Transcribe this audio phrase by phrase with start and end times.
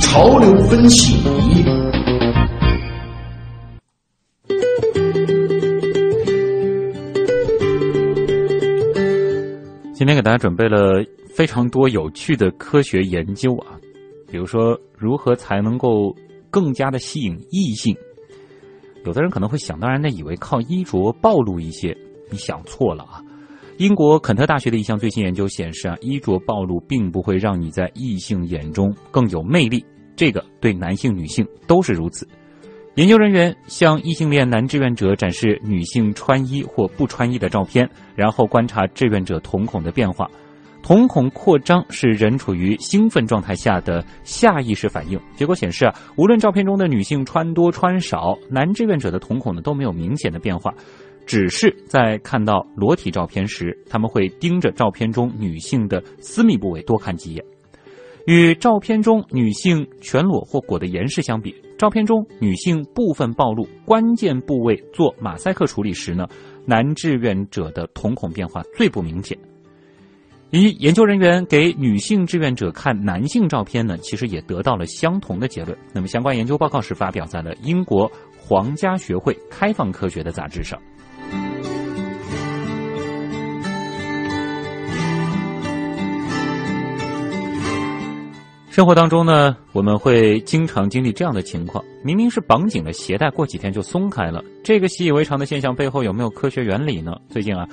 [0.00, 1.16] 潮流分析。
[9.94, 13.78] 今天给大家准备了非常多有趣的科学研究啊，
[14.30, 16.14] 比如说如何才能够
[16.50, 17.96] 更加的吸引异性。
[19.04, 21.96] 有的人可能会想当然的以为靠衣着暴露一些，
[22.30, 23.22] 你想错了啊。
[23.78, 29.84] 英国肯特大学的一项最新研究显示啊，衣着暴露并不会让你在异性眼中更有魅力，
[30.16, 32.26] 这个对男性、女性都是如此。
[32.96, 40.28] 研究人员向异性恋男志愿者展示女性穿衣或不穿衣的照片，然后观察志愿者瞳孔的变化。
[40.82, 45.20] 瞳孔扩张是人处于兴奋状态下的下意识反应。
[45.36, 50.74] 结果显示啊，无论照片中的女性穿多穿少，男志愿者的瞳孔呢都没有明显的变化。
[51.28, 57.44] 只是在看到裸体照片时，他们会盯着照片中女性的私密部位多看几眼。
[58.26, 66.26] 与照片中女性全裸或裹得严实相比，照片中女性部分暴露、关键部位做马赛克处理时呢，
[66.64, 69.38] 男志愿者的瞳孔变化最不明显。
[70.50, 75.76] 一研究人员给女性志愿者看男性照片呢，其实也得到了相同的结论。
[75.92, 80.80] 那么相关研究报告是发表在了英国皇家学会开放科学的杂志上。
[88.78, 94.40] 生活当中呢，我们会经常经历这样的情况：明明是绑紧的鞋带，过几天就松开了。
[94.62, 97.16] 这个习以为常的现象背后有没有科学原理呢？
[97.28, 97.66] 最近啊，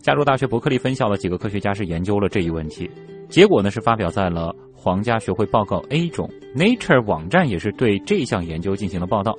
[0.00, 2.90] 加州大学伯克利分校的几个科学家是研究了这一问题，
[3.28, 9.36] 结果呢是发表在了皇家学会报告 A 中，Nature 网站也是对这项研究进行了报道。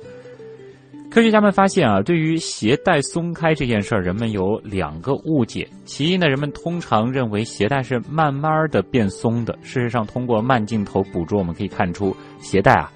[1.10, 5.66] 科学家们发现啊，对于鞋带松开这件事儿，人们有两个误解。
[5.86, 9.58] 其一呢，人们通常认为鞋带是慢慢的变松的。
[9.62, 12.92] 事实上，通过慢镜头捕捉，我们可以看出鞋带啊，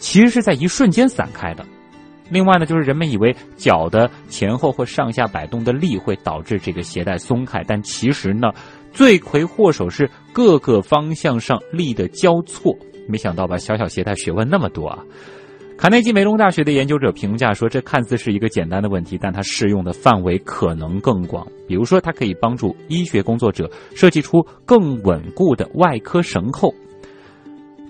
[0.00, 1.64] 其实是在一瞬间散开的。
[2.28, 8.50] 另外呢，就是人们以为脚的前后或上下摆动的力会导致这个鞋带松开，但其实呢，
[8.92, 12.76] 罪魁祸首是各个方向上力的交错。
[13.08, 14.98] 没想到吧，小小鞋带学问那么多啊！
[15.78, 21.44] 卡内基梅隆大学的研究者评价说：“这看似是一个简单的问题，但它适用的范围可能更广。
[21.66, 26.72] 比如说，它可以帮助医学工作者设计出更稳固的外科绳扣；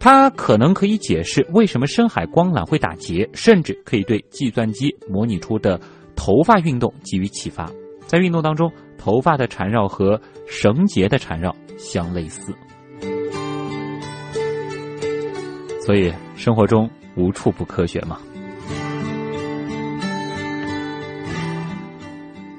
[0.00, 5.78] 它可能可以解释为什么深海光缆会打结，甚至可以对计算机模拟出的
[6.16, 7.70] 头发运动给予启发。
[8.06, 12.54] 在运动当中，头发的缠绕和绳结的缠绕相类似，
[15.84, 18.19] 所以生活中。”无处不科学嘛。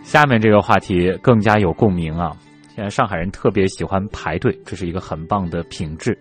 [0.04, 2.32] 下面这个话题更加有共鸣啊！
[2.76, 6.18] 现在上海人特别喜欢排队，这是一个很棒的品质。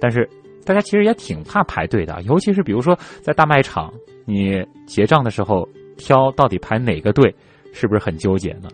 [0.00, 0.28] 但是
[0.64, 3.92] 大家其实也挺怕排队的，尤其是比如说在大卖场，
[4.24, 7.32] 你结账的时候挑到底排哪个队，
[7.72, 8.68] 是不是很纠结呢？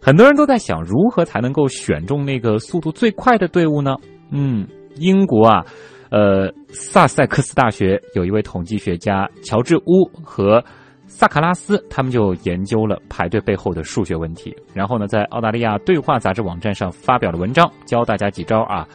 [0.00, 3.96] 很多人都在想，如何才能够选中那个速度最快的队伍呢？
[4.30, 5.66] 嗯，英国啊。
[6.10, 10.64] 呃，萨塞克斯大学有一位统计学家乔治乌和
[11.08, 14.54] 萨卡拉斯，他们就研究了排队背后的数学问题。
[14.72, 18.86] 然后呢，在澳大利亚对话杂志网站上发表了文章，教大家几招啊。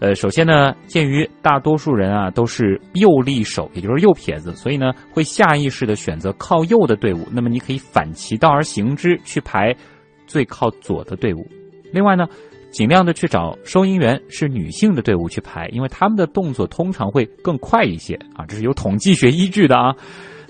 [0.00, 7.26] 呃，首先呢，鉴于大多数人啊都是右利手，也就是右撇子，所以呢会下意识的选择靠右的队伍。
[7.32, 9.74] 那么你可以反其道而行之，去排
[10.26, 11.46] 最靠左的队伍。
[11.92, 12.26] 另外呢。
[12.72, 19.94] 尽量的去找收银员是女性的队伍去排，因为他们的动作通常会更快一些啊，这是有统计学依据的啊。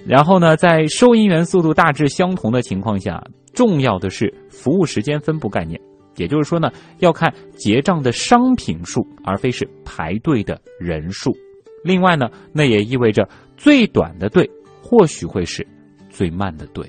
[0.06, 3.22] 然后呢，在收银员速度大致相同的情况下，
[3.52, 5.80] 重要的是服务时间分布概念，
[6.16, 11.32] 也就是说呢，要看结账的商品数，而非是排队的人数。
[11.84, 14.48] 另外呢，那也意味着最短的队
[14.80, 15.66] 或许会是
[16.08, 16.86] 最慢的队。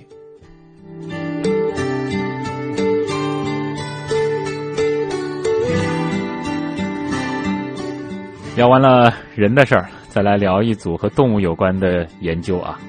[8.56, 12.80] 聊完了人的事儿，再来聊一组和动物有关的研究啊。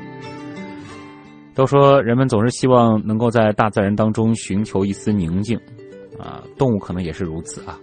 [1.54, 5.58] 都说人们总是希望能够在大自然当中寻求一丝宁静，
[6.18, 7.78] 啊，动物可能也是如此啊。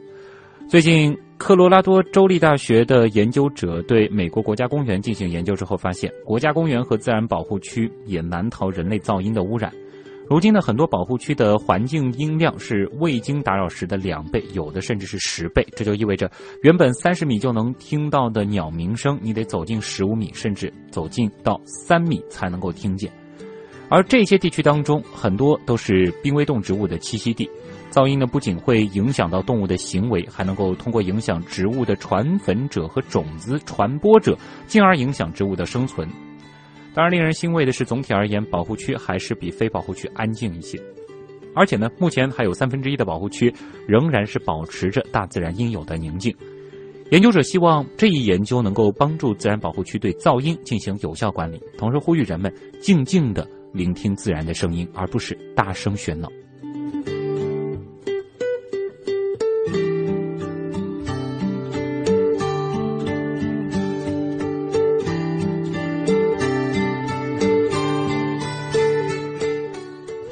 [0.70, 9.72] 最近，科罗拉多州立大学的研究者对美国国家公园进行研究之后，发现国家公园和自然保护区也难逃人类噪音的污染。
[10.32, 15.62] 如今呢，很多保护区的环境音量是未经打扰时的两倍，有的甚至是十倍。
[15.76, 16.32] 这就意味着，
[16.64, 23.12] 原本三十米就能听到的鸟鸣声，你得走近十五米，甚至走近到三米才能够听见。
[23.90, 27.46] 而这些地区当中，很多都是濒危动植物的栖息地，
[27.92, 36.08] 噪音呢不仅会影响到动物的行为，还能够通过影响植物的传粉者和种子传播者，进而影响植物的生存。
[36.94, 40.82] 当然，令人欣慰的是，总体而言，保护区还是比非保护区安静一些。
[41.54, 43.54] 而且呢，目前还有三分之一的保护区
[43.88, 46.36] 仍然是保持着大自然应有的宁静。
[47.12, 56.30] 研究者希望这一研究能够帮助自然保护区对噪音进行有效管理，同时呼吁人们静静的聆听自然的声音，而不是大声喧闹。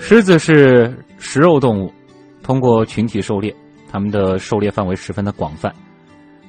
[0.10, 1.94] 狮子是食肉动物，
[2.42, 3.56] 通过群体狩猎，
[3.88, 5.72] 它们的狩猎范围十分的广泛。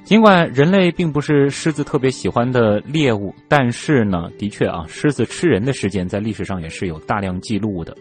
[0.03, 7.95] 尽管人类并不是狮子特别喜欢的猎物，但是呢，的确啊，狮子吃人的事件在历史上也是有大量记录的。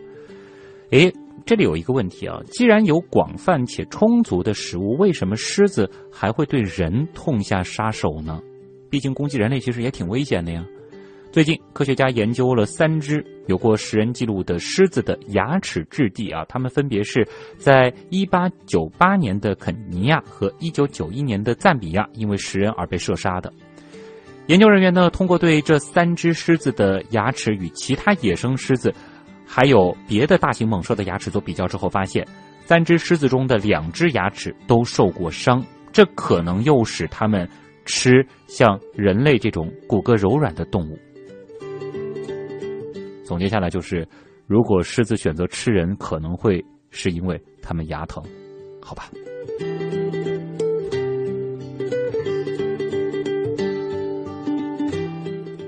[0.92, 1.12] 诶，
[1.44, 8.40] 这里有一个问题啊，既然有广泛且充足的食物，为什么狮子还会对人痛下杀手呢？
[8.88, 10.64] 毕竟攻击人类其实也挺危险的呀。
[11.32, 17.24] 最近，科学家研究了三只有过食人记录的狮子的牙齿质地啊，它们分别是
[17.56, 23.52] 在1898年的肯尼亚和1991年的赞比亚因为食人而被射杀的。
[24.48, 28.92] 研究人员呢，通过对这三只狮子的牙齿与其他野生狮子，
[29.46, 32.26] 还有别的大型猛兽的牙齿做比较之后，发现
[32.64, 37.48] 三只狮子中的两只牙齿都受过伤，这可能诱使它们
[37.84, 40.98] 吃像人类这种骨骼柔软的动物。
[43.30, 44.04] 总结下来就是，
[44.48, 46.60] 如果狮子选择吃人，可能会
[46.90, 48.20] 是因为它们牙疼，
[48.82, 49.04] 好吧？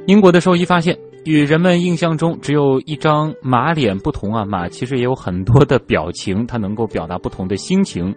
[0.09, 8.13] 英国的兽医发现，与人们印象中只有一张马脸不同啊，马其实也有很多的表情，它能够表达不同的心情。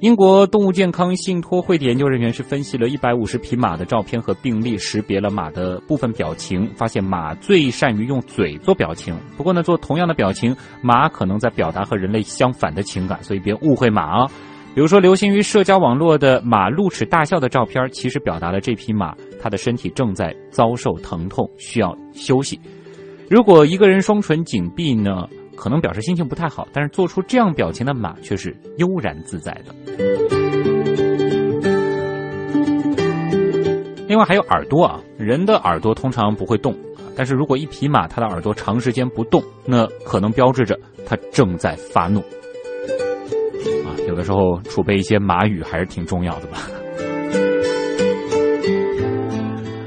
[0.00, 9.16] 英国动物健康信托会的研究人员是分析了一百五十匹马的照片和病例，识别了马的部分表情，发现马最善于用嘴做表情。
[9.38, 14.30] 不过呢，做同样的表情，马可能在表达和人类相反的情感，所以别误会马啊。
[14.74, 22.60] 比如说，流行于社交网络的马露齿大笑的照片，其实表达了这匹马它的身体正在遭受疼痛，需要休息。
[23.30, 25.26] 如果一个人双唇紧闭呢？
[25.56, 29.74] 可能表示心情不太好，但是做出这样表情的马却是悠然自在的。
[34.06, 36.72] 另外还有耳朵啊，人的耳朵通常不会动，
[37.16, 42.20] 但是如果一匹马它的耳朵长时间不动，那可能标志着它正在发怒。
[42.20, 46.58] 啊，有的时候储备一些马语还是挺重要的吧。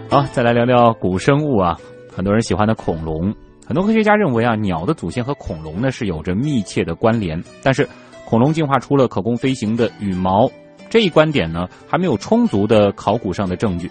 [0.10, 1.78] 好，再来聊聊古生物啊，
[2.12, 3.34] 很多人喜欢的恐龙。
[3.70, 7.88] 很多科学家认为啊，鸟的祖先和恐龙呢是有着密切的关联，但是
[8.26, 10.50] 恐龙进化出了可供飞行的羽毛，
[10.90, 13.88] 这一观点呢还没有充足的考古上的证据。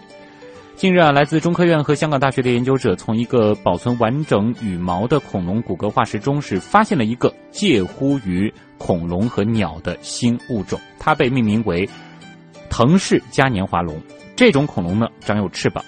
[0.75, 11.89] 近日啊，来自中科院和香港大学的研究者从一个保存完整羽毛的恐龙骨骼化石中是发现了一个介乎于恐龙和鸟的新物种，它被命名为
[12.69, 13.97] 藤氏嘉年华龙。
[14.35, 15.85] 这种恐龙呢长有翅膀。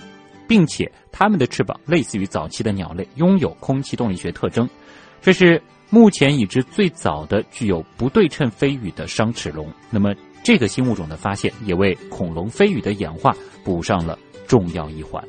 [0.50, 4.68] 并且它们的翅膀类似于早期的鸟类，拥有空气动力学特征。
[5.22, 9.72] 这是目前已知最早的具有不对称飞羽的双齿龙。
[9.90, 10.12] 那么，
[10.42, 13.32] 这个新物种的发现也为恐龙飞羽的演化
[13.62, 15.22] 补上了重要一环。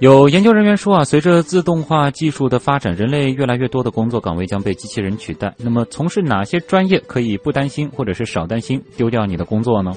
[0.00, 5.52] 有研究人员说啊，随着自动化技术的发展，人类越来越多的工作岗位将被机器人取代。
[5.58, 9.92] 那么，从事哪些专业可以不担心或者是少担心丢掉你的工作呢？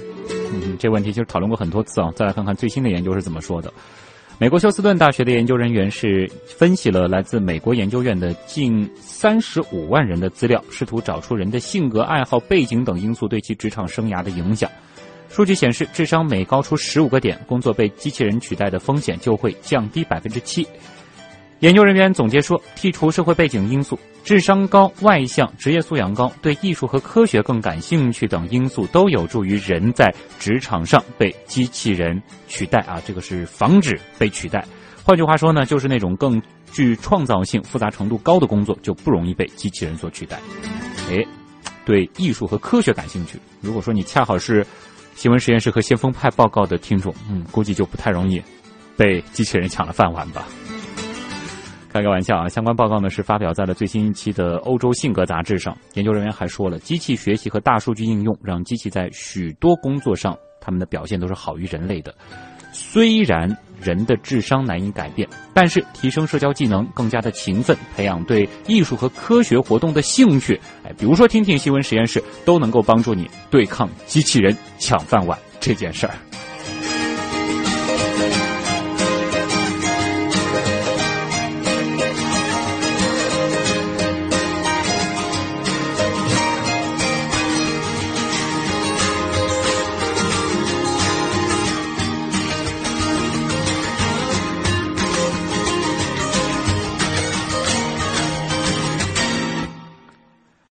[0.54, 2.10] 嗯，这问题其实讨论过很多次啊。
[2.16, 3.72] 再来看看最新的研究是怎么说的。
[4.40, 14.68] 美国休斯顿大学的研究人员是分析了来自美国研究院的近三十五万人的资料，试图找出人的性格、爱好、背景等因素对其职场生涯的影响。
[15.32, 20.68] 数据显示，智商每高出十五个点，工作被机器人取代的风险就会降低百分之七。
[21.60, 33.02] 研究人员总结说，剔除社会背景因素、智商高、外向、职业素养高、对艺术和科学更感兴趣等因素，都有助于人在职场上被机器人取代啊！
[33.06, 34.66] 这个是防止被取代。
[35.02, 36.42] 换句话说呢，就是那种更
[36.74, 40.38] 具创造性、复杂程度高的工作就不容易被机器人所取代。
[41.10, 41.24] 哎，
[41.86, 44.66] 对艺术和科学感兴趣，如果说你恰好是。
[45.22, 48.42] 新闻实验室和先锋派报告的听众，嗯，估计就不太容易
[48.98, 50.48] 被机器人抢了饭碗吧。
[51.90, 52.50] 开个玩笑啊！
[52.50, 55.78] 相关报告呢是发表在了最新一期的《欧洲性格》杂志上。
[55.94, 62.12] 研究人员还说了，机器学习和大数据应用让机器在许多工作上，他们的表现都是好于人类的。
[62.72, 76.14] 虽然人的智商难以改变，但是提升社交技能、更加的勤奋、培养对艺术和科学活动的兴趣，哎，比如说听听新闻实验室，都能够帮助你对抗机器人抢饭碗这件事儿。